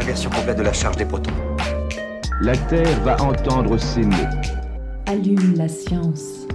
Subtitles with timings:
[0.00, 1.32] Inversion complète de la charge des protons.
[2.40, 4.14] La Terre va entendre ces mots.
[5.06, 6.46] Allume la science.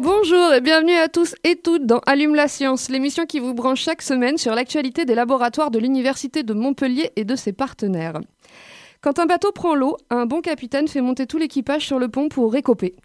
[0.00, 3.82] Bonjour et bienvenue à tous et toutes dans Allume la science, l'émission qui vous branche
[3.82, 8.20] chaque semaine sur l'actualité des laboratoires de l'Université de Montpellier et de ses partenaires.
[9.00, 12.28] Quand un bateau prend l'eau, un bon capitaine fait monter tout l'équipage sur le pont
[12.28, 12.96] pour écoper.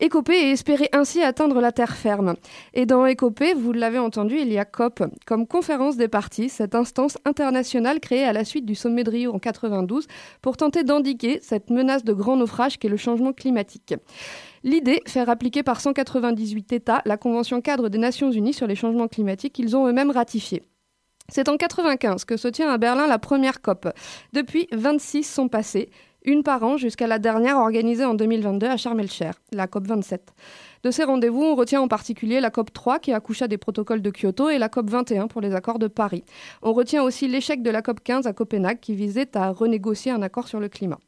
[0.00, 2.36] Écoper et espérer ainsi atteindre la terre ferme.
[2.72, 6.74] Et dans écoper, vous l'avez entendu, il y a COP, comme conférence des parties, cette
[6.74, 10.06] instance internationale créée à la suite du sommet de Rio en 92
[10.40, 13.94] pour tenter d'indiquer cette menace de grand naufrage qu'est le changement climatique.
[14.64, 19.08] L'idée, faire appliquer par 198 États la Convention cadre des Nations Unies sur les changements
[19.08, 20.62] climatiques qu'ils ont eux-mêmes ratifiée.
[21.28, 23.88] C'est en 95 que se tient à Berlin la première COP.
[24.32, 25.90] Depuis, 26 sont passées,
[26.24, 29.00] une par an jusqu'à la dernière organisée en 2022 à Sharm
[29.52, 30.32] la COP 27.
[30.84, 34.10] De ces rendez-vous, on retient en particulier la COP 3 qui accoucha des protocoles de
[34.10, 36.24] Kyoto et la COP 21 pour les accords de Paris.
[36.62, 40.22] On retient aussi l'échec de la COP 15 à Copenhague qui visait à renégocier un
[40.22, 40.98] accord sur le climat.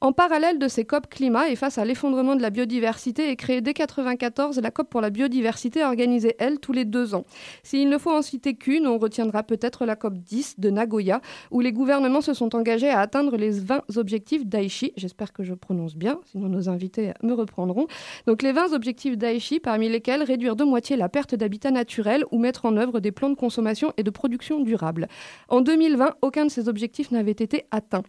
[0.00, 3.60] En parallèle de ces COP climat et face à l'effondrement de la biodiversité est créée
[3.60, 7.24] dès 1994 la COP pour la biodiversité organisée, elle, tous les deux ans.
[7.62, 11.20] S'il ne faut en citer qu'une, on retiendra peut-être la COP 10 de Nagoya,
[11.50, 14.92] où les gouvernements se sont engagés à atteindre les 20 objectifs d'Aichi.
[14.96, 17.86] J'espère que je prononce bien, sinon nos invités me reprendront.
[18.26, 22.38] Donc les 20 objectifs d'Aichi, parmi lesquels réduire de moitié la perte d'habitat naturel ou
[22.38, 25.08] mettre en œuvre des plans de consommation et de production durable.
[25.48, 28.02] En 2020, aucun de ces objectifs n'avait été atteint.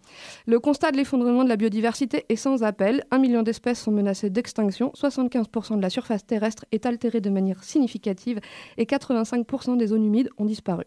[0.45, 1.84] Le constat de l'effondrement de la biodiversité
[2.29, 3.03] est sans appel.
[3.11, 7.63] Un million d'espèces sont menacées d'extinction, 75% de la surface terrestre est altérée de manière
[7.63, 8.39] significative
[8.77, 10.85] et 85% des zones humides ont disparu.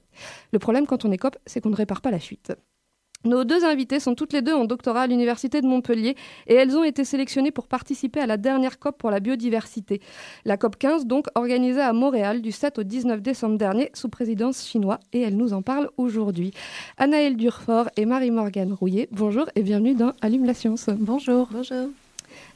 [0.52, 2.52] Le problème quand on COP, c'est qu'on ne répare pas la fuite.
[3.24, 6.14] Nos deux invités sont toutes les deux en doctorat à l'Université de Montpellier
[6.46, 10.00] et elles ont été sélectionnées pour participer à la dernière COP pour la biodiversité.
[10.44, 14.64] La COP 15, donc, organisée à Montréal du 7 au 19 décembre dernier sous présidence
[14.64, 16.52] chinoise et elles nous en parlent aujourd'hui.
[16.96, 20.88] Anaëlle Durfort et Marie-Morgane Rouillet, bonjour et bienvenue dans Allume la science.
[20.88, 21.48] Bonjour.
[21.50, 21.88] Bonjour.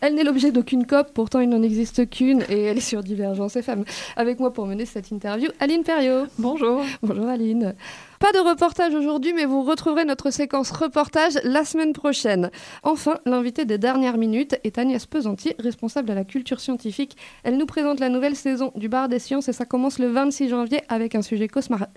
[0.02, 3.54] Elle n'est l'objet d'aucune COP, pourtant il n'en existe qu'une et elle est sur Divergence
[3.54, 3.84] FM.
[4.16, 6.26] Avec moi pour mener cette interview, Aline Perriot.
[6.38, 6.82] Bonjour.
[7.04, 7.76] Bonjour Aline.
[8.18, 12.50] Pas de reportage aujourd'hui, mais vous retrouverez notre séquence reportage la semaine prochaine.
[12.82, 17.16] Enfin, l'invité des dernières minutes est Agnès Pesanti, responsable de la culture scientifique.
[17.44, 20.48] Elle nous présente la nouvelle saison du Bar des Sciences et ça commence le 26
[20.48, 21.46] janvier avec un sujet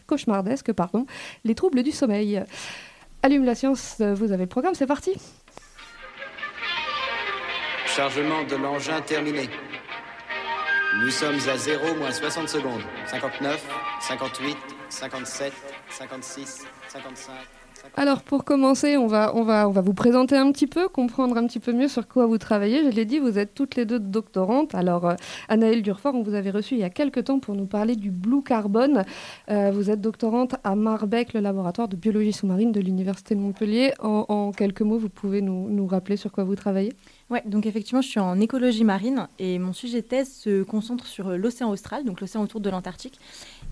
[0.05, 1.07] cauchemardesque, pardon,
[1.43, 2.43] les troubles du sommeil.
[3.23, 5.13] Allume la science, vous avez le programme, c'est parti.
[7.95, 9.47] Chargement de l'engin terminé.
[11.01, 12.81] Nous sommes à 0 moins 60 secondes.
[13.05, 13.65] 59,
[14.01, 14.57] 58,
[14.89, 15.53] 57,
[15.91, 17.33] 56, 55.
[17.95, 21.37] Alors pour commencer, on va, on, va, on va vous présenter un petit peu, comprendre
[21.37, 22.83] un petit peu mieux sur quoi vous travaillez.
[22.83, 24.75] Je l'ai dit, vous êtes toutes les deux doctorantes.
[24.75, 25.15] Alors euh,
[25.47, 28.11] Anaëlle Durfort, on vous avait reçu il y a quelques temps pour nous parler du
[28.11, 29.05] Blue Carbone.
[29.49, 33.93] Euh, vous êtes doctorante à Marbec, le laboratoire de biologie sous-marine de l'Université de Montpellier.
[33.99, 36.91] En, quelques mots, vous pouvez nous rappeler sur quoi vous travaillez?
[37.31, 41.07] Ouais, donc effectivement, je suis en écologie marine et mon sujet de thèse se concentre
[41.07, 43.19] sur l'océan austral, donc l'océan autour de l'Antarctique.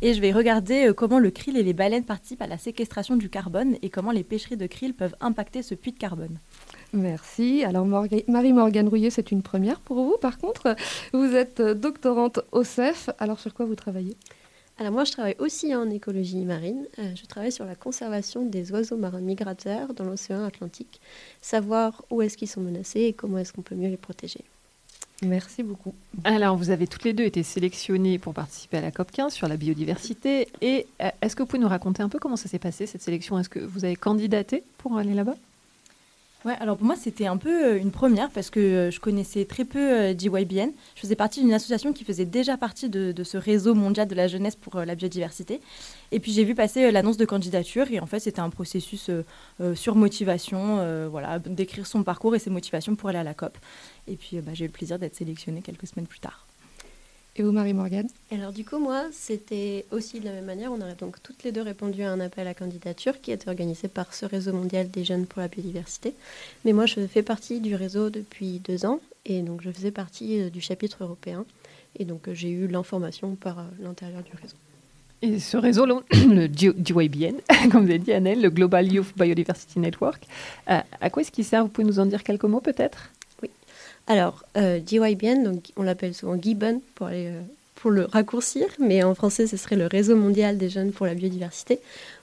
[0.01, 3.29] Et je vais regarder comment le krill et les baleines participent à la séquestration du
[3.29, 6.39] carbone et comment les pêcheries de krill peuvent impacter ce puits de carbone.
[6.93, 7.63] Merci.
[7.63, 10.17] Alors Marie-Morgane Rouillet, c'est une première pour vous.
[10.19, 10.75] Par contre,
[11.13, 13.11] vous êtes doctorante au CEF.
[13.19, 14.17] Alors sur quoi vous travaillez?
[14.79, 16.85] Alors moi, je travaille aussi en écologie marine.
[16.97, 20.99] Euh, je travaille sur la conservation des oiseaux marins migrateurs dans l'océan Atlantique,
[21.41, 24.41] savoir où est-ce qu'ils sont menacés et comment est-ce qu'on peut mieux les protéger.
[25.21, 25.93] Merci beaucoup.
[26.23, 29.47] Alors, vous avez toutes les deux été sélectionnées pour participer à la COP 15 sur
[29.47, 30.47] la biodiversité.
[30.61, 33.03] Et euh, est-ce que vous pouvez nous raconter un peu comment ça s'est passé, cette
[33.03, 33.37] sélection?
[33.37, 35.35] Est-ce que vous avez candidaté pour aller là-bas?
[36.45, 40.09] Ouais, alors pour moi, c'était un peu une première parce que je connaissais très peu
[40.09, 40.71] JYBN.
[40.95, 44.27] Je faisais partie d'une association qui faisait déjà partie de, ce réseau mondial de la
[44.27, 45.61] jeunesse pour la biodiversité.
[46.11, 49.75] Et puis j'ai vu passer l'annonce de candidature et en fait, c'était un processus euh,
[49.75, 53.57] sur motivation, euh, voilà, d'écrire son parcours et ses motivations pour aller à la COP.
[54.07, 56.45] Et puis bah, j'ai eu le plaisir d'être sélectionnée quelques semaines plus tard.
[57.35, 60.71] Et vous, Marie-Morgane Alors du coup, moi, c'était aussi de la même manière.
[60.71, 63.87] On aurait donc toutes les deux répondu à un appel à candidature qui était organisé
[63.87, 66.13] par ce réseau mondial des jeunes pour la biodiversité.
[66.63, 70.51] Mais moi, je fais partie du réseau depuis deux ans et donc je faisais partie
[70.51, 71.45] du chapitre européen.
[71.97, 74.55] Et donc j'ai eu l'information par l'intérieur du réseau.
[75.23, 77.37] Et ce réseau, le, GYBN,
[77.71, 80.27] comme vous avez dit, Annelle, le Global Youth Biodiversity Network,
[80.69, 81.63] euh, à quoi est-ce qu'il sert?
[81.63, 83.09] Vous pouvez nous en dire quelques mots peut-être?
[84.07, 87.41] Alors, euh, GYBN, donc on l'appelle souvent Gibbon euh,
[87.75, 91.13] pour le raccourcir, mais en français ce serait le Réseau mondial des jeunes pour la
[91.13, 91.79] biodiversité.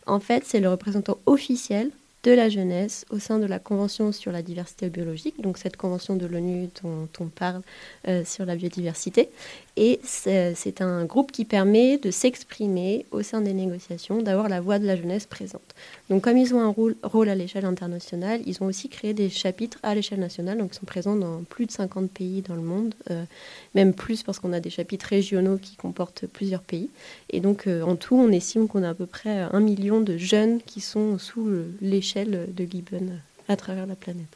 [0.07, 1.91] En fait, c'est le représentant officiel
[2.23, 6.17] de la jeunesse au sein de la Convention sur la diversité biologique, donc cette convention
[6.17, 7.63] de l'ONU dont on parle
[8.09, 9.31] euh, sur la biodiversité.
[9.77, 14.79] Et c'est un groupe qui permet de s'exprimer au sein des négociations, d'avoir la voix
[14.79, 15.75] de la jeunesse présente.
[16.11, 19.79] Donc comme ils ont un rôle, à l'échelle internationale, ils ont aussi créé des chapitres
[19.83, 22.95] à l'échelle nationale, donc ils sont présents dans plus de 50 pays dans le monde,
[23.11, 23.25] euh,
[23.75, 26.91] même plus parce qu'on a des chapitres régionaux qui comportent plusieurs pays.
[27.31, 30.19] Et donc euh, en tout, on estime qu'on a à peu près un million de
[30.19, 31.73] jeunes qui sont sous euh,
[32.15, 33.13] l'échelle de Gibbon
[33.49, 34.27] à travers la planète.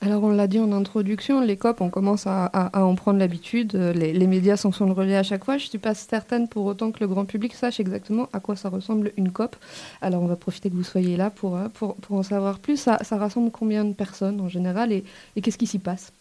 [0.00, 3.20] Alors on l'a dit en introduction, les COP, on commence à, à- à en prendre
[3.20, 5.58] l'habitude, les, les médias s'en sont le relais à chaque fois.
[5.58, 8.56] Je ne suis pas certaine pour autant que le grand public sache exactement à quoi
[8.56, 9.54] ça ressemble une COP.
[10.00, 12.78] Alors on va profiter que vous soyez là pour, euh, pour, pour en savoir plus.
[12.78, 15.04] Ça, ça rassemble combien de personnes en général et,
[15.36, 16.12] et qu'est-ce qui s'y passe?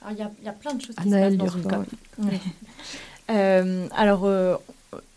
[0.00, 1.58] Alors, il y a- il y, a plein de choses qui Anaëlle se passent dans
[1.58, 1.86] une COP.
[2.24, 2.40] Ouais.
[3.30, 4.56] Euh, alors, euh,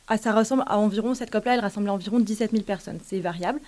[0.08, 3.00] ah, ça ressemble à environ, cette COP-là, elle rassemble à environ 17 000 personnes.
[3.04, 3.60] C'est variable.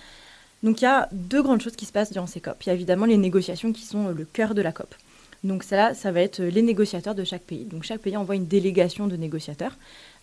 [0.62, 2.62] Donc, il y a deux grandes choses qui se passent durant ces COP.
[2.64, 4.94] Il y a évidemment les négociations qui sont euh, le cœur de la COP.
[5.44, 7.64] Donc, ça, ça va être euh, les négociateurs de chaque pays.
[7.64, 9.76] Donc, chaque pays envoie une délégation de négociateurs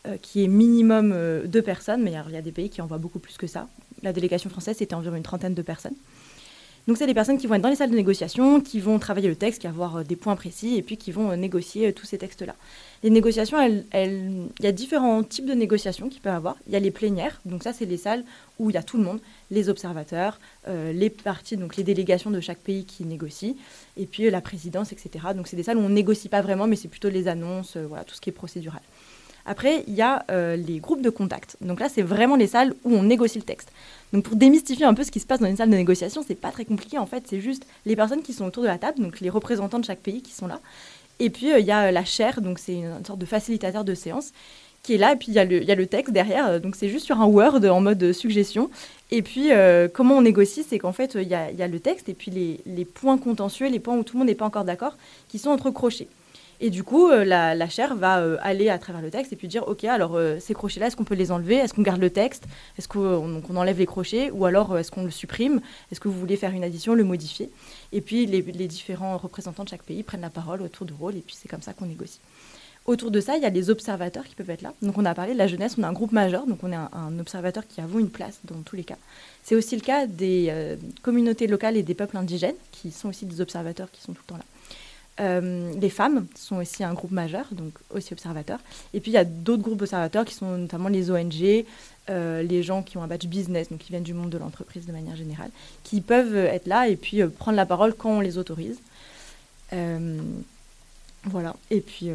[0.08, 2.98] euh, qui est minimum euh, deux personnes, mais il y a des pays qui envoient
[2.98, 3.68] beaucoup plus que ça.
[4.04, 5.96] La délégation française, c'était environ une trentaine de personnes.
[6.88, 9.28] Donc, c'est des personnes qui vont être dans les salles de négociation, qui vont travailler
[9.28, 11.88] le texte, qui vont avoir euh, des points précis, et puis qui vont euh, négocier
[11.88, 12.54] euh, tous ces textes-là.
[13.02, 16.58] Les négociations, il y a différents types de négociations qu'il peut y avoir.
[16.68, 18.24] Il y a les plénières, donc ça, c'est les salles
[18.60, 19.20] où il y a tout le monde,
[19.52, 23.54] les observateurs, les parties, donc les délégations de chaque pays qui négocient,
[23.96, 25.28] et puis la présidence, etc.
[25.36, 28.06] Donc, c'est des salles où on négocie pas vraiment, mais c'est plutôt les annonces, voilà,
[28.06, 28.82] tout ce qui est procédural.
[29.46, 31.58] Après, il y a les groupes de contact.
[31.62, 33.72] Donc là, c'est vraiment les salles où on négocie le texte.
[34.16, 36.40] Donc pour démystifier un peu ce qui se passe dans une salle de négociation, c'est
[36.40, 36.98] pas très compliqué.
[36.98, 39.78] En fait, c'est juste les personnes qui sont autour de la table, donc les représentants
[39.78, 40.62] de chaque pays qui sont là.
[41.20, 43.84] Et puis euh, il y a euh, la chaire, donc c'est une, sorte de facilitateur
[43.84, 44.32] de séance
[44.84, 45.12] qui est là.
[45.12, 47.66] Et puis il y, a le- texte derrière, euh, donc c'est juste sur un Word
[47.66, 48.70] en mode suggestion.
[49.12, 49.50] Et puis
[49.94, 52.14] comment on négocie, c'est qu'en fait il y, a, il y a le texte et
[52.14, 54.96] puis les, les points contentieux, les points où tout le monde n'est pas encore d'accord,
[55.28, 56.08] qui sont entre crochets.
[56.62, 59.36] Et du coup, euh, la, la chaire va euh, aller à travers le texte et
[59.36, 61.56] puis dire, OK, alors euh, ces crochets-là, est-ce qu'on peut les enlever?
[61.56, 62.46] Est-ce qu'on garde le texte?
[62.78, 64.32] Est-ce qu'on on enlève les crochets?
[64.32, 65.60] Ou alors est-ce qu'on le supprime?
[65.92, 67.50] Est-ce que vous voulez faire une addition, le modifier?
[67.92, 71.22] Et puis les, différents représentants de chaque pays prennent la parole autour de rôle et
[71.22, 72.20] puis c'est comme ça qu'on négocie.
[72.86, 74.74] Autour de ça, il y a les observateurs qui peuvent être là.
[74.82, 76.76] Donc on a parlé de la jeunesse, on a un groupe majeur, donc on est
[76.76, 78.98] un, observateur qui avoue une place dans tous les cas.
[79.44, 83.42] C'est aussi le cas des communautés locales et des peuples indigènes, qui sont aussi des
[83.42, 84.46] observateurs qui sont tout le temps là.
[85.22, 88.60] Euh, les femmes sont aussi un groupe majeur, donc aussi observateurs.
[88.94, 91.66] Et puis il y a d'autres groupes observateurs qui sont notamment les ONG,
[92.10, 94.86] euh, les gens qui ont un badge business, donc qui viennent du monde de l'entreprise
[94.86, 95.52] de manière générale,
[95.84, 98.78] qui peuvent être là et puis euh, prendre la parole quand on les autorise.
[101.28, 101.56] Voilà.
[101.72, 102.10] Et puis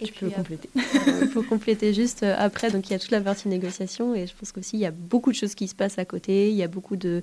[0.00, 0.70] Et tu peux compléter.
[1.20, 2.70] Il faut compléter juste après.
[2.70, 4.90] Donc, il y a toute la partie négociation et je pense qu'aussi, il y a
[4.90, 6.50] beaucoup de choses qui se passent à côté.
[6.50, 7.22] Il y a beaucoup de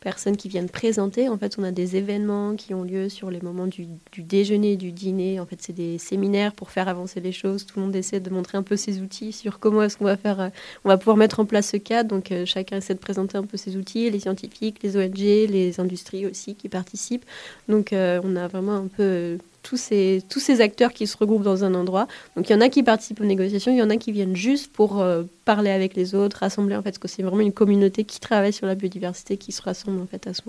[0.00, 1.28] personnes qui viennent présenter.
[1.28, 3.86] En fait, on a des événements qui ont lieu sur les moments du,
[4.18, 5.38] déjeuner, du dîner.
[5.40, 7.66] En fait, c'est des séminaires pour faire avancer les choses.
[7.66, 10.16] Tout le monde essaie de montrer un peu ses outils sur comment est-ce qu'on va
[10.16, 10.48] faire, euh,
[10.84, 12.08] on va pouvoir mettre en place ce cadre.
[12.08, 15.78] Donc, euh, chacun essaie de présenter un peu ses outils, les scientifiques, les ONG, les
[15.78, 17.26] industries aussi qui participent.
[17.68, 21.42] Donc, euh, on a vraiment un peu tous ces, tous ces acteurs qui se regroupent
[21.42, 22.06] dans un endroit.
[22.36, 24.36] Donc il y en a qui participent aux négociations, il y en a qui viennent
[24.36, 27.52] juste pour euh, parler avec les autres, rassembler en fait, parce que c'est vraiment une
[27.52, 30.42] communauté qui travaille sur la biodiversité qui se rassemble en fait à ce,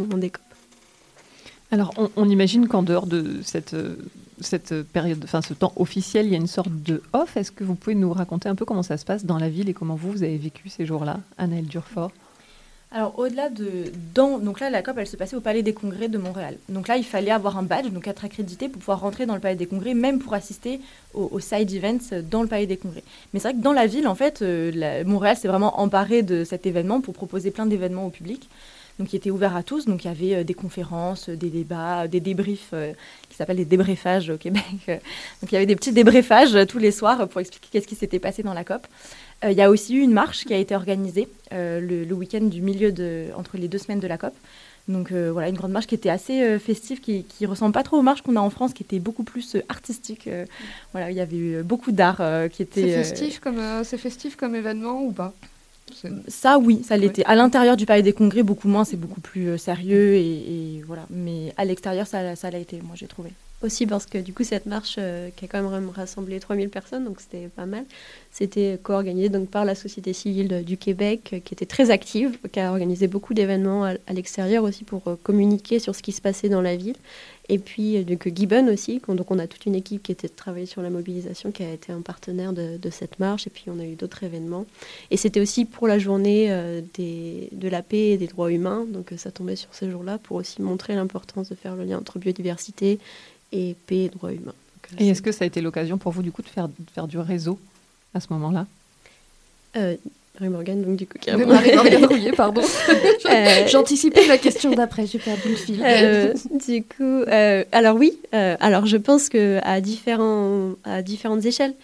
[0.00, 0.42] moment des COP.
[1.70, 3.76] Alors, on, imagine qu'en dehors de cette,
[4.40, 7.36] cette période, enfin ce temps officiel, il y a une sorte de off.
[7.36, 9.68] Est-ce que vous pouvez nous raconter un peu comment ça se passe dans la ville
[9.68, 12.12] et comment vous, vous avez vécu ces jours-là, Anaëlle Durfort?
[12.90, 16.16] Alors au-delà de donc là la COP elle se passait au Palais des Congrès de
[16.16, 16.56] Montréal.
[16.70, 19.40] Donc là il fallait avoir un badge donc être accrédité pour pouvoir rentrer dans le
[19.40, 20.80] Palais des Congrès même pour assister
[21.12, 23.02] aux, side events dans le Palais des Congrès.
[23.32, 26.44] Mais c'est vrai que dans la ville en fait euh, Montréal s'est vraiment emparé de
[26.44, 28.48] cet événement pour proposer plein d'événements au public.
[28.98, 29.84] Donc qui étaient ouverts à tous.
[29.84, 32.74] Donc il y avait euh, des conférences, euh, des débats, des débriefs
[33.28, 34.64] qui s'appellent des débriefages au Québec.
[34.86, 38.18] Donc il y avait des petits débriefages tous les soirs pour expliquer qu'est-ce qui s'était
[38.18, 38.88] passé dans la COP.
[39.44, 42.14] Euh, Il y a aussi eu une marche qui a été organisée euh, le, le
[42.14, 44.34] week-end du milieu de, entre les deux semaines de la COP.
[44.88, 47.82] Donc euh, voilà, une grande marche qui était assez euh, festive, qui, qui ressemble pas
[47.82, 50.26] trop aux marches qu'on a en France, qui était beaucoup plus euh, artistique.
[50.26, 50.46] euh,
[50.92, 52.82] voilà, il y avait eu beaucoup d'art euh, qui était.
[52.82, 55.34] C'est euh, festif, comme, euh, c'est festif comme événement ou pas?
[56.28, 57.24] Ça, oui, ça l'était.
[57.24, 60.82] À l'intérieur du Palais des Congrès, beaucoup moins, c'est beaucoup plus euh, sérieux et, et
[60.86, 61.06] voilà.
[61.10, 63.30] Mais à l'extérieur, ça, ça l'a été, moi j'ai trouvé.
[63.62, 67.04] Aussi parce que du coup cette marche euh, qui a quand même rassemblé 3000 personnes,
[67.04, 67.84] donc c'était pas mal,
[68.30, 72.60] c'était co-organisé donc par la société civile du Québec euh, qui était très active, qui
[72.60, 76.48] a organisé beaucoup d'événements à, l'extérieur aussi pour euh, communiquer sur ce qui se passait
[76.48, 76.96] dans la ville.
[77.50, 80.82] Et puis donc Gibbon aussi, donc on a toute une équipe qui était travaillée sur
[80.82, 83.46] la mobilisation, qui a été un partenaire de, cette marche.
[83.46, 84.66] Et puis on a eu d'autres événements.
[85.10, 86.50] Et c'était aussi pour la journée
[86.98, 90.60] de la paix et des droits humains, donc ça tombait sur ces jours-là pour aussi
[90.60, 92.98] montrer l'importance de faire le lien entre biodiversité
[93.52, 94.44] et paix et droits humains.
[94.46, 96.68] Donc, euh, Et est-ce que ça a été l'occasion pour vous, du coup, de faire,
[96.68, 97.58] de faire du réseau
[98.14, 98.66] à ce moment-là?
[99.76, 99.96] Euh,
[100.40, 101.52] Marie Morgan, donc du coup, qui répond.
[101.52, 102.62] Marie-Morgane Rouillet, pardon.
[103.26, 105.82] Euh, J'anticipais la question d'après, j'ai perdu le fil.
[105.84, 106.32] Euh,
[106.66, 111.74] du coup, euh, alors oui, euh, alors je pense que à différents, à différentes échelles.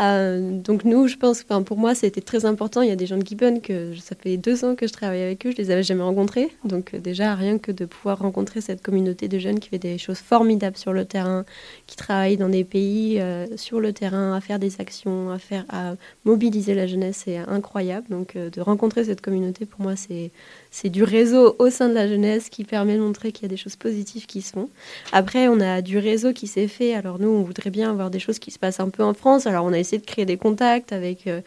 [0.00, 2.80] Euh, donc nous, je pense, enfin pour moi, c'était très important.
[2.82, 5.22] Il y a des gens de Gibbon que ça fait deux ans que je travaille
[5.22, 6.50] avec eux, je les avais jamais rencontrés.
[6.64, 9.98] Donc euh, déjà rien que de pouvoir rencontrer cette communauté de jeunes qui fait des
[9.98, 11.44] choses formidables sur le terrain,
[11.86, 15.64] qui travaillent dans des pays euh, sur le terrain, à faire des actions, à faire,
[15.68, 18.06] à mobiliser la jeunesse, c'est incroyable.
[18.08, 20.30] Donc de rencontrer cette communauté, pour moi, c'est
[20.70, 23.48] c'est du réseau au sein de la jeunesse qui permet de montrer qu'il y a
[23.48, 24.68] des choses positives qui se font.
[25.12, 26.94] Après, on a du réseau qui s'est fait.
[26.94, 29.46] Alors nous, on voudrait bien avoir des choses qui se passent un peu en France.
[29.46, 31.40] Alors on a essayé de créer des contacts avec euh,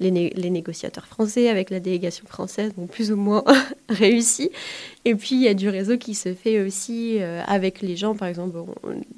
[0.00, 3.44] les, né- les négociateurs français, avec la délégation française, donc plus ou moins
[3.88, 4.50] réussi.
[5.04, 8.14] Et puis il y a du réseau qui se fait aussi euh, avec les gens.
[8.14, 8.58] Par exemple,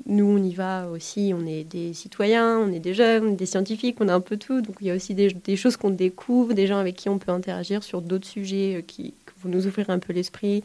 [0.07, 1.33] nous, on y va aussi.
[1.35, 4.61] On est des citoyens, on est des jeunes, des scientifiques, on a un peu tout.
[4.61, 7.33] Donc il y a aussi des, choses qu'on découvre, des gens avec qui on peut
[7.33, 10.63] interagir sur d'autres sujets euh, qui vont nous ouvrir un peu l'esprit.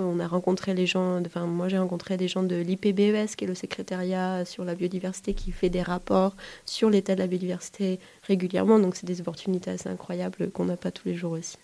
[0.00, 3.48] On a rencontré les gens, enfin moi j'ai rencontré des gens de l'IPBES, qui est
[3.48, 6.34] le secrétariat sur la biodiversité, qui fait des rapports
[6.66, 8.78] sur l'état de la biodiversité régulièrement.
[8.78, 11.56] Donc c'est des opportunités assez incroyables qu'on n'a pas tous les jours aussi.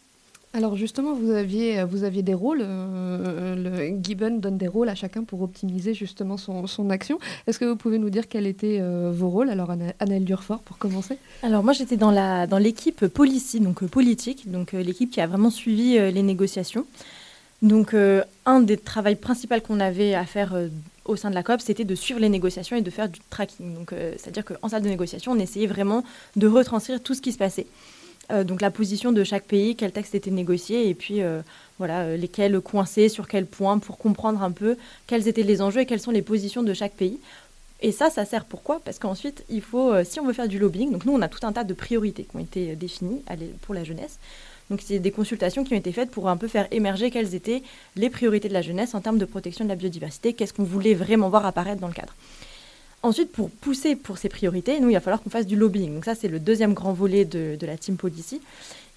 [0.52, 2.62] Alors justement, vous aviez, vous aviez des rôles.
[2.62, 7.19] euh, le Gibbon donne des rôles à chacun pour optimiser justement son, son action.
[7.47, 9.50] Est-ce que vous pouvez nous dire quels étaient euh, vos rôles?
[9.50, 11.19] Alors Annelle Durfort, pour commencer.
[11.43, 15.21] Alors moi j'étais dans la dans l'équipe policy, donc euh, politique, donc euh, l'équipe qui
[15.21, 16.87] a vraiment suivi euh, les négociations.
[17.63, 20.69] Donc euh, un des travaux principaux qu'on avait à faire euh,
[21.05, 23.75] au sein de la COP, c'était de suivre les négociations et de faire du tracking.
[23.75, 26.05] Donc euh, c'est-à-dire qu'en salle de négociation, on essayait vraiment
[26.37, 27.67] de retranscrire tout ce qui se passait.
[28.45, 31.21] Donc la position de chaque pays, quel texte était négocié et puis
[31.79, 35.87] voilà lesquels coincés sur quel point pour comprendre un peu quels étaient les enjeux et
[35.87, 37.21] quelles sont les positions de chaque pays.
[37.83, 38.81] Et ça, ça sert pourquoi?
[38.85, 41.47] Parce qu'ensuite, il faut, si on veut faire du lobbying, donc nous, on a tout
[41.47, 43.23] un tas de priorités qui ont été définies
[43.63, 44.19] pour la jeunesse.
[44.70, 47.62] Donc, c'est des consultations qui ont été faites pour un peu faire émerger quelles étaient
[47.94, 50.94] les priorités de la jeunesse en termes de protection de la biodiversité, qu'est-ce qu'on voulait
[50.94, 52.14] vraiment voir apparaître dans le cadre.
[53.02, 55.94] Ensuite, pour pousser pour ces priorités, nous, il va falloir qu'on fasse du lobbying.
[55.94, 58.40] Donc ça, c'est le deuxième grand volet de, la team policy.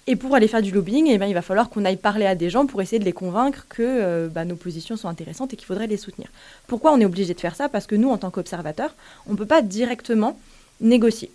[0.08, 2.34] Et pour aller faire du lobbying, eh ben, il va falloir qu'on aille parler à
[2.34, 5.56] des gens pour essayer de les convaincre que euh, bah, nos positions sont intéressantes et
[5.56, 6.28] qu'il faudrait les soutenir.
[6.66, 7.68] Pourquoi on est obligé de faire ça?
[7.68, 8.94] Parce que nous, en tant qu'observateurs,
[9.28, 10.36] on ne peut pas directement
[10.80, 11.30] négocier.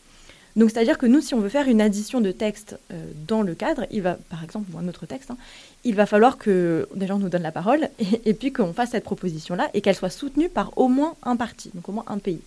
[0.56, 3.56] Donc, c'est-à-dire que nous, si on veut faire une addition de texte euh, dans le
[3.56, 5.38] cadre, il va, par exemple, ou un autre texte, hein,
[5.84, 7.90] il va falloir que des gens nous donnent la parole
[8.26, 11.72] et, puis qu'on fasse cette proposition-là et qu'elle soit soutenue par au moins un parti,
[11.74, 12.40] donc au moins un pays.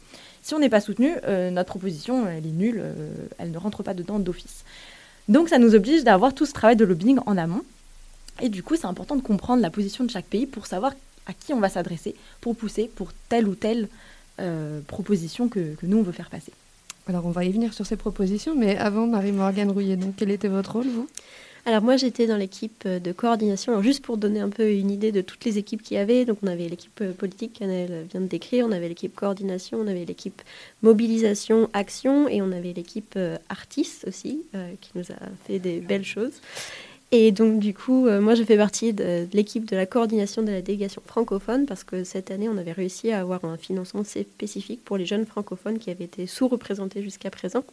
[0.43, 3.83] Si on n'est pas soutenu, euh, notre proposition, elle est nulle, euh, elle ne rentre
[3.83, 4.65] pas dedans d'office.
[5.29, 7.62] Donc, ça nous oblige d'avoir tout ce travail de lobbying en amont.
[8.41, 10.93] Et du coup, c'est important de comprendre la position de chaque pays pour savoir
[11.27, 13.88] à qui on va s'adresser pour pousser pour telle ou telle
[14.41, 16.53] euh, proposition que nous, on veut faire passer.
[17.09, 20.49] Alors on va y venir sur ces propositions, mais avant, Marie-Morgane Rouillet, donc quel était
[20.49, 21.09] votre rôle, vous?
[21.65, 23.73] Alors moi j'étais dans l'équipe euh, de coordination.
[23.73, 26.25] Alors juste pour donner un peu une idée de toutes les équipes qu'il y avait,
[26.27, 29.87] donc on avait l'équipe euh, politique qu'Annelle vient de décrire, on avait l'équipe coordination, on
[29.87, 30.43] avait l'équipe
[30.83, 35.81] mobilisation, action, et on avait l'équipe euh, artiste aussi, euh, qui nous a fait des
[35.81, 36.41] belles choses.
[37.11, 40.50] Et donc du coup, euh, moi je fais partie de, l'équipe de la coordination de
[40.50, 44.85] la délégation francophone parce que cette année on avait réussi à avoir un financement spécifique
[44.85, 47.65] pour les jeunes francophones qui avaient été sous-représentés jusqu'à présent.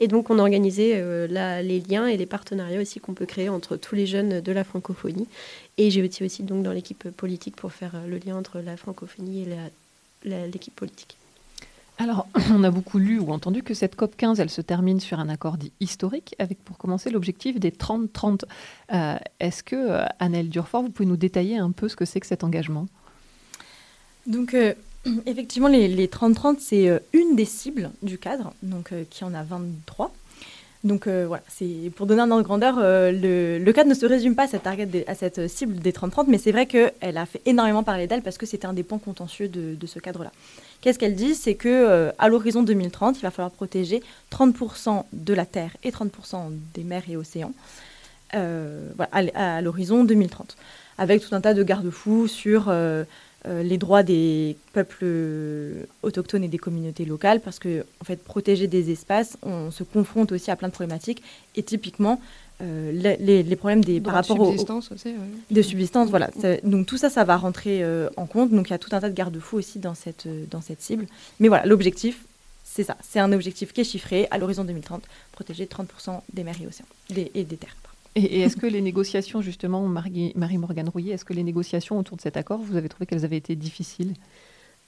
[0.00, 1.26] Et donc on a organisé euh,
[1.60, 4.64] les liens et les partenariats aussi qu'on peut créer entre tous les jeunes de la
[4.64, 5.28] francophonie.
[5.76, 9.46] Et j'ai aussi donc dans l'équipe politique pour faire euh, le lien entre la francophonie
[10.24, 11.19] et l'équipe politique.
[12.00, 15.20] Alors, on a beaucoup lu ou entendu que cette COP 15, elle se termine sur
[15.20, 18.44] un accord dit historique, avec pour commencer l'objectif des 30-30.
[18.94, 22.18] Euh, Est-ce que, euh, Annelle Durfort, vous pouvez nous détailler un peu ce que c'est
[22.18, 22.86] que cet engagement?
[24.26, 24.72] Donc, euh,
[25.26, 30.10] effectivement, les, les 30-30, c'est une des cibles du cadre, donc qui en a 23.
[30.82, 34.06] Donc euh, voilà, c'est pour donner un ordre de grandeur, euh, le, cadre ne se
[34.06, 37.26] résume pas à cette, target à cette cible des 30-30, mais c'est vrai qu'elle a
[37.26, 40.32] fait énormément parler d'elle parce que c'était un des points contentieux de, ce cadre-là.
[40.80, 41.34] Qu'est-ce qu'elle dit?
[41.34, 45.90] C'est que euh, à l'horizon 2030, il va falloir protéger 30% de la Terre et
[45.90, 47.52] 30% des mers et océans
[48.34, 50.56] euh, à l'horizon 2030,
[50.96, 52.72] avec tout un tas de garde-fous sur
[53.46, 58.66] les droits des peuples euh, autochtones et des communautés locales, parce que en fait, protéger
[58.66, 61.22] des espaces, on se confronte aussi à plein de problématiques.
[61.56, 62.20] Et typiquement,
[62.62, 65.14] euh, les, les- les problèmes des, par Droit rapport aux- subsistance aussi, ouais.
[65.50, 66.30] de subsistance, voilà.
[66.40, 68.50] Ça- donc tout ça, ça va rentrer euh, en compte.
[68.50, 70.82] Donc il y a tout un tas de garde-fous aussi dans cette, euh, dans cette
[70.82, 71.06] cible.
[71.38, 72.24] Mais voilà, l'objectif,
[72.64, 72.96] c'est ça.
[73.02, 76.86] C'est un objectif qui est chiffré à l'horizon 2030, protéger 30% des mers et océans
[77.08, 77.74] des- et des terres.
[78.16, 82.22] Et, est-ce que les négociations, justement, Marie- Marie-Morgane Rouillet, est-ce que les négociations autour de
[82.22, 84.14] cet accord, vous avez trouvé qu'elles avaient été difficiles?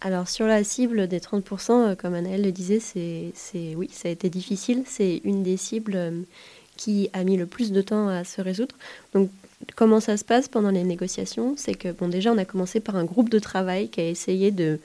[0.00, 3.32] Alors sur la cible des 30%, euh, comme Anaëlle le disait, c'est-
[3.76, 4.82] oui, ça a été difficile.
[4.86, 6.22] C'est une des cibles euh,
[6.76, 8.74] qui a mis le plus de temps à se résoudre.
[9.14, 9.30] Donc
[9.76, 11.54] comment ça se passe pendant les négociations?
[11.56, 14.50] C'est que bon déjà on a commencé par un groupe de travail qui a essayé
[14.50, 14.80] de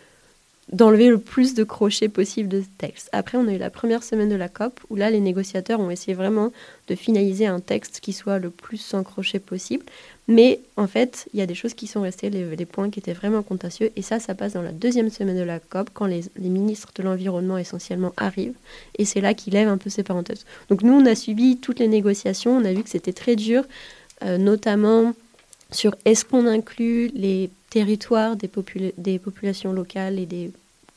[0.73, 3.09] d'enlever le plus de crochets possible de ce texte.
[3.13, 5.89] Après, on a eu la première semaine de la COP, où là, les négociateurs ont
[5.89, 6.51] essayé vraiment
[6.89, 9.85] de finaliser un texte qui soit le plus sans crochet possible.
[10.27, 13.13] Mais en fait, il y a des choses qui sont restées, les, points qui étaient
[13.13, 13.91] vraiment contentieux.
[13.95, 16.91] Et ça, ça passe dans la deuxième semaine de la COP, quand les, les ministres
[16.95, 18.55] de l'Environnement essentiellement arrivent.
[18.97, 20.45] Et c'est là qu'ils lèvent un peu ces parenthèses.
[20.69, 22.57] Donc nous, on a subi toutes les négociations.
[22.57, 23.63] On a vu que c'était très dur,
[24.23, 25.13] euh, notamment
[25.71, 30.51] sur est-ce qu'on inclut les territoires des, popula- des populations locales et des,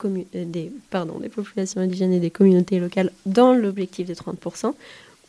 [0.05, 4.73] euh, des, pardon, des populations indigènes et des communautés locales dans l'objectif des 30%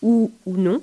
[0.02, 0.82] ou, ou non.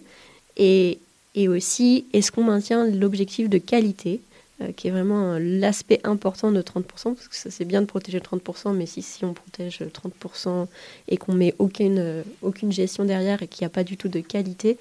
[0.57, 0.99] Et,
[1.35, 4.21] et aussi, est-ce qu'on maintient l'objectif de qualité
[4.61, 6.83] euh, qui est vraiment l'aspect important de 30%,
[7.15, 10.67] parce que c'est bien de protéger le 30%, mais si, si on protège le 30%
[11.07, 14.09] et qu'on met aucune, euh, aucune gestion derrière et qu'il n'y a pas du tout
[14.09, 14.77] de qualité,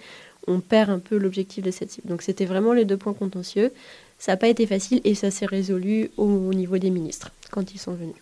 [0.49, 2.09] on perd un peu l'objectif de cette cible.
[2.09, 3.73] Donc c'était vraiment les deux points contentieux.
[4.19, 7.73] Ça n'a pas été facile et ça s'est résolu au, au niveau des ministres quand
[7.73, 8.17] ils sont venus.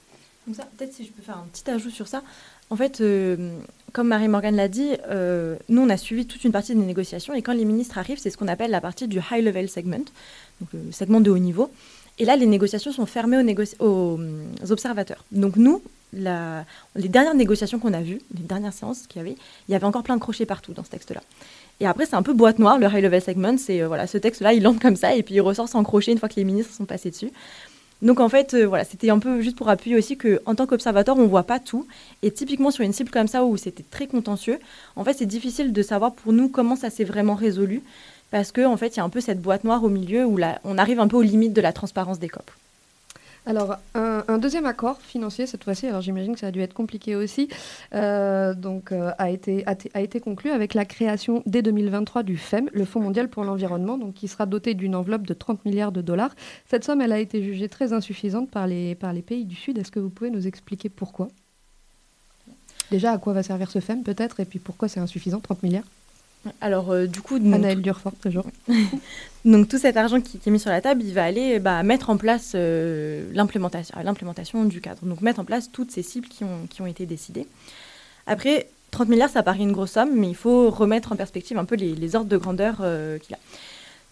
[0.44, 2.22] Comme ça, peut-être si je peux faire un petit ajout sur ça.
[2.68, 3.58] En fait, euh,
[3.92, 7.42] comme Marie-Morgane l'a dit, euh, nous, on a suivi toute une partie des négociations et
[7.42, 10.04] quand les ministres arrivent, c'est ce qu'on appelle la partie du high level segment,
[10.60, 11.70] donc le segment de haut niveau.
[12.18, 13.36] Et là, les négociations sont fermées
[13.78, 15.24] aux, euh, observateurs.
[15.30, 19.36] Donc nous, les dernières négociations qu'on a vues, les dernières séances qu'il y avait,
[19.68, 21.22] il y avait encore plein de crochets partout dans ce texte-là.
[21.80, 23.58] Et après, c'est un peu boîte noire, le high level segment.
[23.58, 26.12] C'est euh, voilà, ce texte-là, il entre comme ça et puis il ressort sans crochet
[26.12, 27.30] une fois que les ministres sont passés dessus.
[28.02, 30.66] Donc en fait, euh, voilà, c'était un peu juste pour appuyer aussi que en tant
[30.66, 31.86] qu'observateur, on voit pas tout.
[32.22, 34.58] Et typiquement sur une cible comme ça où c'était très contentieux,
[34.96, 37.82] en fait, c'est difficile de savoir pour nous comment ça s'est vraiment résolu
[38.30, 40.36] parce que en fait, il y a un peu cette boîte noire au milieu où
[40.36, 42.50] là, on arrive un peu aux limites de la transparence des COP.
[43.48, 47.14] Alors, un, deuxième accord financier cette fois-ci, alors j'imagine que ça a dû être compliqué
[47.14, 47.48] aussi,
[47.94, 52.36] euh, donc, euh, a, été, a, a été conclu avec la création dès 2023 du
[52.36, 55.92] FEM, le Fonds mondial pour l'environnement, donc qui sera doté d'une enveloppe de 30 milliards
[55.92, 56.34] de dollars.
[56.68, 59.78] Cette somme, elle a été jugée très insuffisante par les, par les pays du Sud.
[59.78, 61.28] Est-ce que vous pouvez nous expliquer pourquoi?
[62.90, 65.84] Déjà, à quoi va servir ce FEM peut-être, et puis pourquoi c'est insuffisant, 30 milliards?
[66.60, 67.38] Alors euh, du coup,
[67.82, 68.46] Durfort, toujours.
[69.44, 71.82] Donc tout cet argent qui, qui est mis sur la table, il va aller bah,
[71.82, 75.04] mettre en place euh, l'implémentation, l'implémentation du cadre.
[75.06, 77.46] Donc mettre en place toutes ces cibles qui ont, qui ont été décidées.
[78.26, 81.64] Après, 30 milliards, ça paraît une grosse somme, mais il faut remettre en perspective un
[81.64, 83.38] peu les, les ordres de grandeur euh, qu'il a.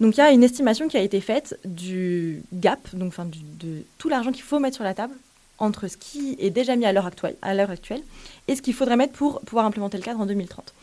[0.00, 3.38] Donc il y a une estimation qui a été faite du gap, donc enfin du-
[3.60, 5.14] de tout l'argent qu'il faut mettre sur la table
[5.58, 8.02] entre ce qui est déjà mis à l'heure actuelle, à l'heure actuelle
[8.48, 10.74] et ce qu'il faudrait mettre pour pouvoir implémenter le cadre en 2030.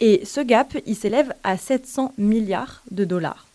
[0.00, 3.46] Et ce gap, il s'élève à 700 milliards de dollars.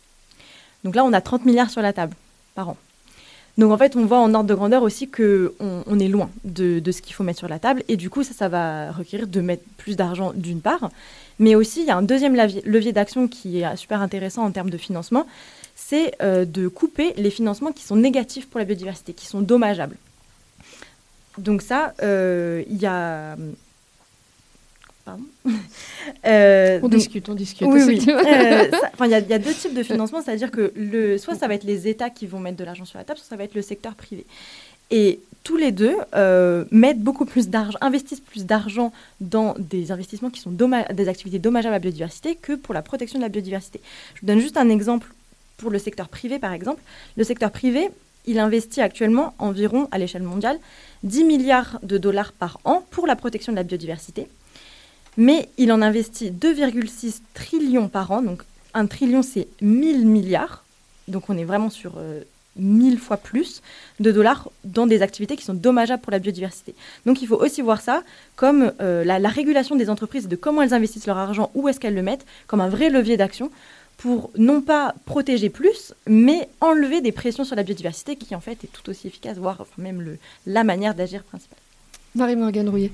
[0.84, 2.16] Donc là, on a 30 milliards sur la table
[2.54, 2.78] par an.
[3.58, 6.82] Donc en fait, on voit en ordre de grandeur aussi qu'on on est loin de,
[6.92, 7.84] ce qu'il faut mettre sur la table.
[7.88, 10.92] Et du coup, ça, ça va requérir de mettre plus d'argent d'une part.
[11.40, 14.52] Mais aussi, il y a un deuxième levier, levier d'action qui est super intéressant en
[14.52, 15.26] termes de financement.
[15.76, 19.98] C'est euh, de couper les financements qui sont négatifs pour la biodiversité, qui sont dommageables.
[21.38, 23.36] Donc ça, euh, il y a...
[25.06, 25.24] Pardon.
[26.26, 27.68] Euh, On donc- discute, on discute.
[27.68, 28.00] oui.
[28.10, 28.68] Euh,
[29.02, 31.48] Il y, a- il y a deux types de financement, c'est-à-dire que le, soit ça
[31.48, 33.44] va être les États qui vont mettre de l'argent sur la table, soit ça va
[33.44, 34.26] être le secteur privé.
[34.92, 40.30] Et tous les deux euh, mettent beaucoup plus d'argent, investissent plus d'argent dans des investissements
[40.30, 43.80] qui sont des activités dommageables à la biodiversité que pour la protection de la biodiversité.
[44.16, 45.12] Je vous donne juste un exemple
[45.58, 46.82] pour le secteur privé, par exemple.
[47.18, 47.90] Le secteur privé,
[48.28, 50.58] il investit actuellement environ, à l'échelle mondiale,
[51.04, 54.28] 10 milliards de dollars par an pour la protection de la biodiversité
[55.18, 58.22] mais il en investit 2,6 trillions par an.
[58.22, 60.64] Donc un trillion, c'est 1000 milliards.
[61.08, 62.22] Donc on est vraiment sur euh,
[62.58, 63.62] 1000 fois plus
[64.00, 66.76] de dollars dans des activités qui sont dommageables pour la biodiversité.
[67.06, 68.04] Donc il faut aussi voir ça
[68.36, 71.80] comme euh, la, la régulation des entreprises, de comment elles investissent leur argent, où est-ce
[71.80, 73.52] qu'elles le mettent, comme un vrai levier d'action
[73.98, 78.64] pour non pas protéger plus, mais enlever des pressions sur la biodiversité qui en fait
[78.64, 81.60] est tout aussi efficace, voire même la manière d'agir principale.
[82.16, 82.92] Marie-Morgane Rouillet.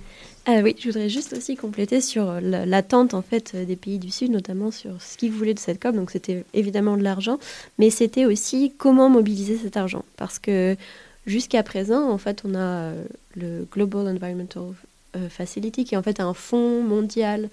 [0.48, 3.76] Ah oui, je voudrais juste aussi compléter sur euh, la- l'attente en fait euh, des
[3.76, 5.96] pays du Sud, notamment sur ce qu'ils voulaient de cette COP.
[5.96, 7.38] Donc c'était évidemment de l'argent,
[7.78, 10.76] mais c'était aussi comment mobiliser cet argent, parce que
[11.28, 13.04] Jusqu'à présent, en fait, on a euh,
[13.36, 14.64] le Global Environmental
[15.30, 17.50] Facility, qui est en fait un fonds mondial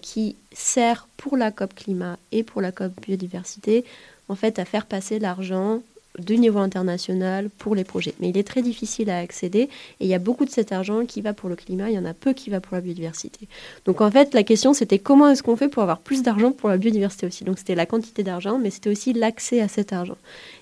[0.00, 3.84] qui sert pour la COP climat et pour la COP biodiversité,
[4.30, 5.82] en fait, à faire passer l'argent
[6.18, 8.14] du niveau international pour les projets.
[8.20, 9.68] Mais il est très difficile à accéder et
[10.00, 12.04] il y a beaucoup de cet argent qui va pour le climat, il y en
[12.04, 13.48] a peu qui va pour la biodiversité.
[13.84, 16.68] Donc en fait, la question c'était comment est-ce qu'on fait pour avoir plus d'argent pour
[16.68, 17.44] la biodiversité aussi.
[17.44, 20.16] Donc c'était la quantité d'argent, mais c'était aussi l'accès à cet argent.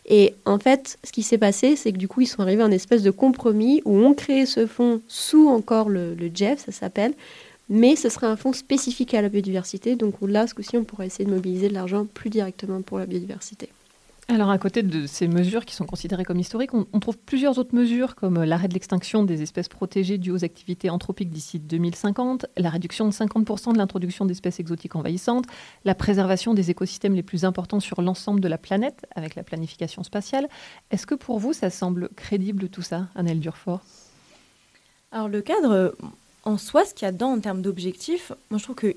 [0.07, 2.67] Et en fait, ce qui s'est passé, c'est que du coup, ils sont arrivés à
[2.67, 6.73] une espèce de compromis où on crée ce fonds sous encore le, le GEF, ça
[6.73, 7.13] s'appelle,
[7.69, 9.97] mais ce serait un fonds spécifique à la biodiversité.
[9.97, 13.07] Donc là, ce coup-ci, on pourrait essayer de mobiliser de l'argent plus directement pour la
[13.07, 13.69] biodiversité.
[14.29, 17.75] Alors, à côté de ces mesures qui sont considérées comme historiques, on, trouve plusieurs autres
[17.75, 22.47] mesures comme euh, l'arrêt de l'extinction des espèces protégées dues aux activités anthropiques d'ici 2050,
[22.57, 25.47] la réduction de 50% de l'introduction d'espèces exotiques envahissantes,
[25.85, 30.05] la préservation des écosystèmes les plus importants sur l'ensemble de la planète avec la planification
[30.05, 30.49] spatiale.
[30.93, 33.83] Est-ce que pour vous, ça semble crédible tout ça, Annelle Durfort
[35.11, 35.95] Alors le cadre,
[36.45, 38.95] en soi, ce qu'il y a dedans en termes d'objectifs, moi je trouve que,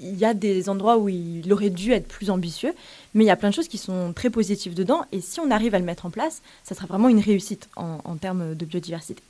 [0.00, 2.74] il y a des endroits où il aurait dû être plus ambitieux,
[3.14, 5.50] mais il y a plein de choses qui sont très positives dedans, et si on
[5.50, 8.64] arrive à le mettre en place, ça sera vraiment une réussite en, en termes de
[8.64, 9.22] biodiversité.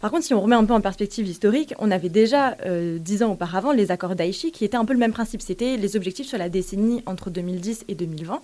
[0.00, 3.22] Par contre, si on remet un peu en perspective historique, on avait déjà, euh, dix
[3.22, 5.40] ans auparavant, les accords d'Aichi, qui étaient un peu le même principe.
[5.40, 8.42] C'était les objectifs sur la décennie entre 2010 et 2020.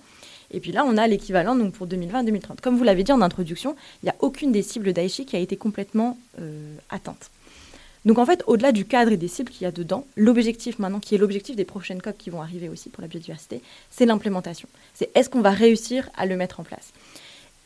[0.51, 2.59] Et puis là, on a l'équivalent donc pour 2020-2030.
[2.61, 5.39] Comme vous l'avez dit en introduction, il n'y a aucune des cibles d'Aichi qui a
[5.39, 7.29] été complètement euh, atteinte.
[8.05, 10.99] Donc en fait, au-delà du cadre et des cibles qu'il y a dedans, l'objectif maintenant,
[10.99, 14.67] qui est l'objectif des prochaines COP qui vont arriver aussi pour la biodiversité, c'est l'implémentation.
[14.93, 16.91] C'est est-ce qu'on va réussir à le mettre en place?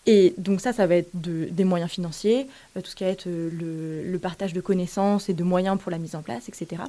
[0.10, 3.10] Et donc ça, ça va être de, des moyens financiers, euh, tout ce qui va
[3.10, 6.82] être euh, le, partage de connaissances et de moyens pour la mise en place, etc.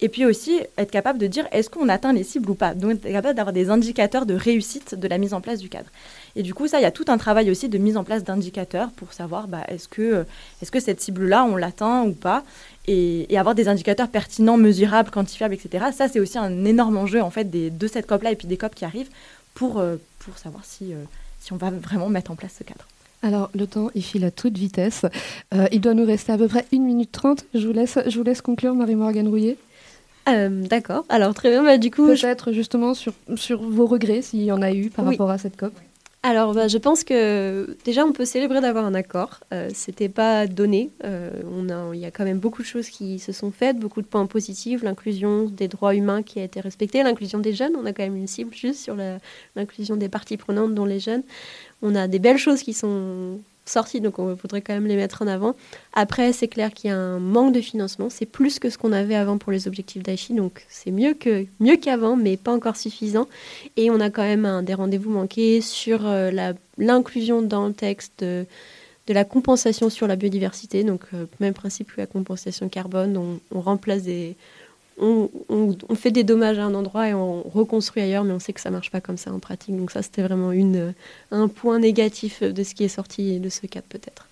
[0.00, 2.74] Et puis aussi être capable de dire est-ce qu'on atteint les cibles ou pas?
[2.74, 5.88] Donc être capable d'avoir des indicateurs de réussite de la mise en place du cadre.
[6.36, 8.22] Et du coup, ça, il y a tout un travail aussi de mise en place
[8.22, 10.26] d'indicateurs pour savoir bah, est-ce que,
[10.60, 12.44] est que cette cible-là, on l'atteint ou pas?
[12.86, 15.86] Et, avoir des indicateurs pertinents, mesurables, quantifiables, etc.
[15.96, 18.74] Ça, c'est aussi un énorme enjeu en fait de cette COP-là et puis des COP
[18.74, 19.10] qui arrivent
[19.54, 20.92] pour, euh, pour savoir si...
[21.40, 22.86] Si on va vraiment mettre en place ce cadre.
[23.22, 25.04] Alors, le temps, il file à toute vitesse.
[25.52, 27.46] Euh, il doit nous rester à peu près 1 minute 30.
[27.54, 29.56] Je vous laisse, je vous laisse conclure, Marie-Morgane Rouillet.
[30.28, 31.04] Euh, D'accord.
[31.08, 31.64] Alors, très bien.
[31.64, 32.56] Bah, du coup, Peut-être je...
[32.56, 35.14] justement sur, sur vos regrets, s'il y en a eu par oui.
[35.14, 35.72] rapport à cette COP.
[36.28, 39.40] Alors, bah, je pense que déjà, on peut célébrer d'avoir un accord.
[39.54, 40.90] Euh, C'était pas donné.
[41.02, 41.30] Euh,
[41.94, 44.26] il y a quand même beaucoup de choses qui se sont faites, beaucoup de points
[44.26, 47.72] positifs, l'inclusion des droits humains qui a été respectée, l'inclusion des jeunes.
[47.76, 48.94] On a quand même une cible juste sur
[49.56, 51.22] l'inclusion des parties prenantes, dont les jeunes.
[51.80, 55.22] On a des belles choses qui sont sorties, donc on faudrait quand même les mettre
[55.22, 55.54] en avant.
[55.92, 58.08] Après, c'est clair qu'il y a un manque de financement.
[58.10, 61.46] C'est plus que ce qu'on avait avant pour les objectifs d'Aichi, donc c'est mieux que
[61.60, 63.28] mieux qu'avant, mais pas encore suffisant.
[63.76, 66.30] Et on a quand même des rendez-vous manqués sur euh,
[66.78, 68.46] l'inclusion dans le texte de,
[69.06, 70.84] de, la compensation sur la biodiversité.
[70.84, 74.36] Donc euh, même principe que la compensation carbone, on, on remplace des
[75.00, 78.60] on, fait des dommages à un endroit et on reconstruit ailleurs, mais on sait que
[78.60, 79.76] ça marche pas comme ça en pratique.
[79.76, 80.52] Donc ça, c'était vraiment
[81.30, 84.28] un point négatif de ce qui est sorti de ce cadre peut-être.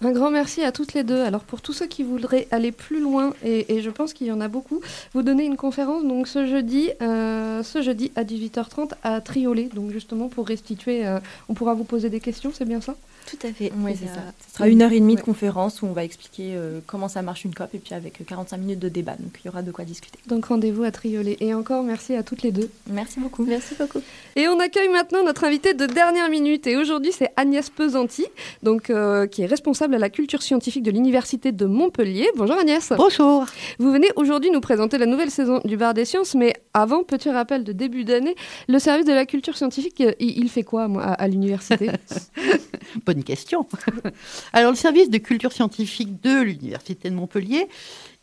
[0.00, 1.22] Un grand merci à toutes les deux.
[1.22, 4.32] Alors pour tous ceux qui voudraient aller plus loin, et, et je pense qu'il y
[4.32, 4.80] en a beaucoup,
[5.14, 9.70] vous donnez une conférence donc ce jeudi, euh, ce jeudi à 18h30 à Triolet.
[9.74, 12.96] Donc justement pour restituer, euh, on pourra vous poser des questions, c'est bien ça?
[13.26, 13.72] Tout à fait.
[13.78, 14.20] Oui, c'est ça.
[14.48, 17.22] Ce sera une heure et demie de conférence où on va expliquer euh, comment ça
[17.22, 19.16] marche une COP et puis avec 45 minutes de débat.
[19.18, 20.18] Donc il y aura de quoi discuter.
[20.26, 21.36] Donc rendez-vous à Triolet.
[21.40, 22.70] Et encore merci à toutes les deux.
[22.90, 23.44] Merci beaucoup.
[23.44, 24.00] Merci beaucoup.
[24.36, 26.66] Et on accueille maintenant notre invité de dernière minute.
[26.66, 28.26] Et aujourd'hui c'est Agnès Pesanti,
[28.62, 32.28] donc euh, qui est responsable à la culture scientifique de l'Université de Montpellier.
[32.36, 32.92] Bonjour Agnès.
[32.96, 33.46] Bonjour.
[33.78, 37.30] Vous venez aujourd'hui nous présenter la nouvelle saison du Bar des Sciences, mais avant, petit
[37.30, 38.34] rappel de début d'année,
[38.68, 41.90] le service de la culture scientifique, il, il fait quoi moi, à, à l'université
[43.22, 43.66] Question.
[44.52, 47.68] Alors le service de culture scientifique de l'Université de Montpellier,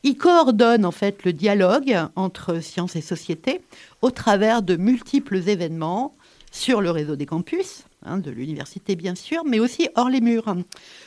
[0.04, 3.62] il coordonne en fait le dialogue entre sciences et société
[4.02, 6.14] au travers de multiples événements
[6.52, 10.56] sur le réseau des campus, hein, de l'université bien sûr, mais aussi hors les murs,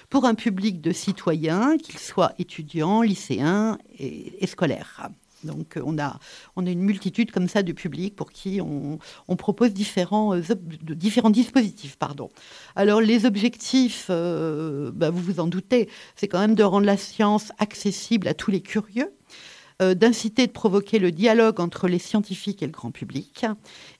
[0.08, 5.10] pour un public de citoyens, qu'ils soient étudiants, lycéens et scolaires.
[5.44, 6.18] Donc on a,
[6.56, 8.98] on a une multitude comme ça de publics pour qui on,
[9.36, 10.42] propose différents, euh,
[10.82, 11.96] différents dispositifs.
[11.96, 12.30] Pardon.
[12.76, 16.96] Alors les objectifs, euh, bah, vous vous en doutez, c'est quand même de rendre la
[16.96, 19.12] science accessible à tous les curieux.
[19.82, 23.44] Euh, d'inciter, de provoquer le dialogue entre les scientifiques et le grand public,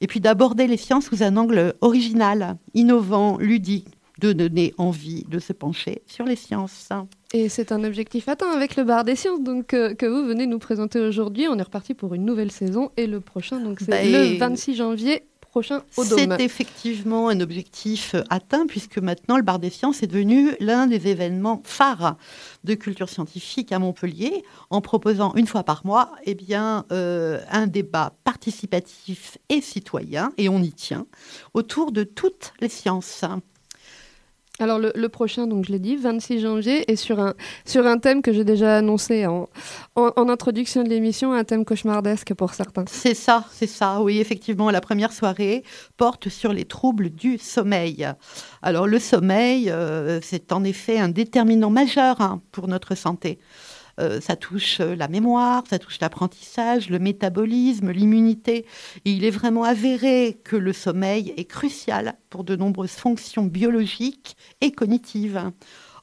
[0.00, 5.38] et puis d'aborder les sciences sous un angle original, innovant, ludique, de donner envie de
[5.38, 6.88] se pencher sur les sciences.
[7.32, 10.46] Et c'est un objectif atteint avec le bar des sciences donc, euh, que vous venez
[10.46, 11.48] nous présenter aujourd'hui.
[11.48, 14.76] On est reparti pour une nouvelle saison et le prochain, donc c'est bah le 26
[14.76, 15.24] janvier
[15.54, 16.18] prochain au Dôme.
[16.18, 20.88] C'est effectivement un objectif euh, atteint puisque maintenant le Bar des Sciences est devenu l'un
[20.88, 22.16] des événements phares
[22.64, 27.68] de culture scientifique à Montpellier en proposant une fois par mois eh bien, euh, un
[27.68, 31.06] débat participatif et citoyen, et on y tient,
[31.52, 33.24] autour de toutes les sciences.
[34.64, 37.34] Alors le, prochain, donc je l'ai dit, 26 janvier, est sur un,
[37.66, 39.50] sur un thème que j'ai déjà annoncé en,
[39.94, 42.86] en, en introduction de l'émission, un thème cauchemardesque pour certains.
[42.88, 45.64] C'est ça, c'est ça, oui, effectivement, la première soirée
[45.98, 48.08] porte sur les troubles du sommeil.
[48.62, 53.38] Alors le sommeil, euh, c'est en effet un déterminant majeur hein, pour notre santé.
[54.00, 58.66] Euh, ça touche euh, la mémoire, ça touche l'apprentissage, le métabolisme, l'immunité.
[59.04, 64.72] Il est vraiment avéré que le sommeil est crucial pour de nombreuses fonctions biologiques et
[64.72, 65.50] cognitives.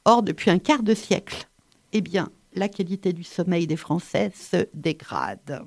[0.04, 1.48] Or, depuis un quart de siècle,
[1.92, 5.62] eh bien, la qualité du sommeil des Français se dégrade.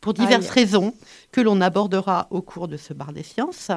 [0.00, 0.64] Pour diverses Aïe.
[0.64, 0.94] raisons
[1.32, 3.70] que l'on abordera au cours de ce bar des sciences.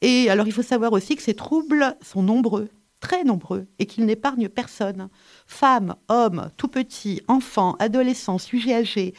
[0.00, 2.68] Et alors, il faut savoir aussi que ces troubles sont nombreux,
[3.02, 5.10] très nombreux, et qu'ils n'épargnent personne.
[5.46, 9.12] Femmes, hommes, tout petits, enfants, adolescents, sujets âgés,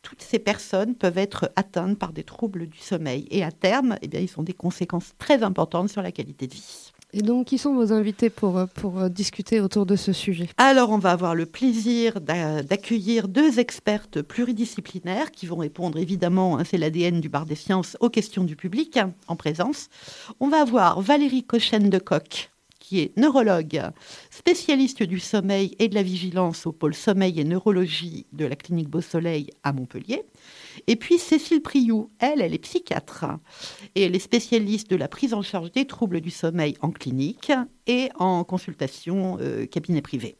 [0.00, 3.26] toutes ces personnes peuvent être atteintes par des troubles du sommeil.
[3.30, 6.54] Et à terme, eh bien, ils ont des conséquences très importantes sur la qualité de
[6.54, 6.92] vie.
[7.12, 10.48] Et donc, qui sont vos invités pour, euh, pour euh, discuter autour de ce sujet?
[10.58, 16.58] Alors, on va avoir le plaisir d'a- d'accueillir deux expertes pluridisciplinaires qui vont répondre évidemment,
[16.58, 19.88] hein, c'est l'ADN du bar des sciences, aux questions du public hein, en présence.
[20.38, 22.50] On va avoir Valérie Cochen de Coq,
[22.88, 23.82] qui est neurologue,
[24.30, 28.88] spécialiste du sommeil et de la vigilance au pôle sommeil et neurologie de la clinique
[28.88, 30.22] Beau-Soleil à Montpellier.
[30.86, 33.26] Et puis Cécile Priou, elle, elle est psychiatre
[33.94, 37.52] et elle est spécialiste de la prise en charge des troubles du sommeil en clinique
[37.86, 40.37] et en consultation euh, cabinet privé.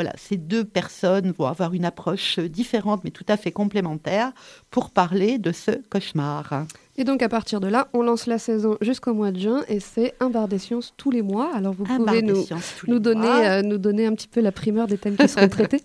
[0.00, 4.32] Voilà, ces deux personnes vont avoir une approche différente mais tout à fait complémentaire
[4.70, 6.64] pour parler de ce cauchemar.
[6.96, 9.78] Et donc, à partir de là, on lance la saison jusqu'au mois de juin et
[9.78, 11.54] c'est un bar des sciences tous les mois.
[11.54, 12.46] Alors, vous Un pouvez nous,
[12.88, 15.82] nous, donner, euh, nous donner un petit peu la primeur des thèmes qui seront traités.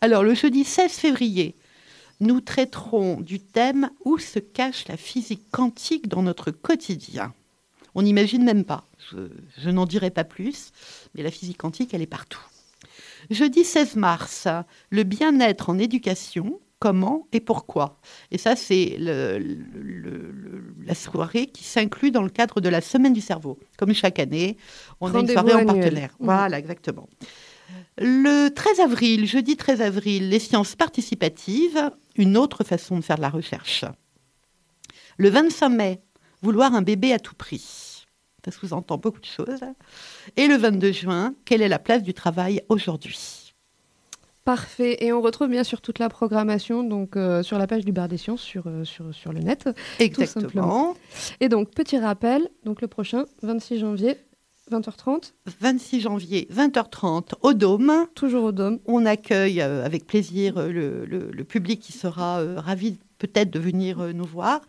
[0.00, 1.54] Alors, le jeudi 16 février,
[2.20, 7.34] nous traiterons du thème Où se cache la physique quantique dans notre quotidien?
[7.94, 8.86] On n'imagine même pas.
[9.12, 9.18] Je,
[9.58, 10.70] je n'en dirai pas plus,
[11.14, 12.40] mais la physique quantique, elle est partout.
[13.30, 14.48] Jeudi 16 mars,
[14.90, 17.98] le bien-être en éducation, comment et pourquoi.
[18.30, 22.80] Et ça, c'est le- le- le- la soirée qui s'inclut dans le cadre de la
[22.80, 23.58] Semaine du cerveau.
[23.76, 24.56] Comme chaque année,
[25.00, 26.10] on a une soirée en partenaire.
[26.20, 26.26] Mhm.
[26.26, 27.08] Voilà, exactement.
[27.98, 33.22] Le 13 avril, jeudi 13 avril, les sciences participatives, une autre façon de faire de
[33.22, 33.84] la recherche.
[35.18, 36.00] Le 25 mai,
[36.42, 37.87] vouloir un bébé à tout prix.
[38.44, 39.60] Ça sous-entend beaucoup de choses.
[40.36, 43.52] Et le 22 juin, quelle est la place du travail aujourd'hui?
[44.44, 45.04] Parfait.
[45.04, 48.08] Et on retrouve bien sûr toute la programmation donc, euh, sur la page du bar
[48.08, 49.64] des sciences sur, euh, sur, sur le net.
[49.64, 50.40] tout Exactement.
[50.46, 50.94] simplement.
[51.40, 54.16] Et donc, petit rappel, donc le prochain, 26 janvier,
[54.70, 58.06] 20h30, 26 janvier, 20h30, au Dôme.
[58.14, 58.78] toujours au Dôme.
[58.86, 64.00] On accueille euh, avec plaisir le, le- le public qui sera ravi peut-être de venir
[64.00, 64.60] euh, nous voir.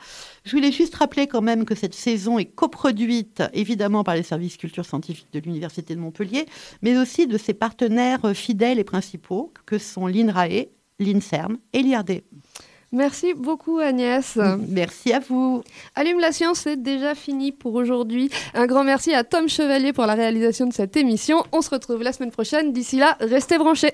[0.43, 4.57] Je voulais juste rappeler quand même que cette saison est coproduite évidemment par les services
[4.57, 6.45] culture scientifique de l'Université de Montpellier,
[6.81, 10.67] mais aussi de ses partenaires euh, fidèles et principaux que sont l'INRAE,
[10.99, 12.23] l'INSERM et l'IRD.
[12.91, 14.37] Merci beaucoup Agnès.
[14.67, 15.63] Merci à vous.
[15.93, 18.31] Allume la science, c'est déjà fini pour aujourd'hui.
[18.55, 21.43] Un grand merci à Tom Chevalier pour la réalisation de cette émission.
[21.51, 22.73] On se retrouve la semaine prochaine.
[22.73, 23.93] D'ici là, restez branchés.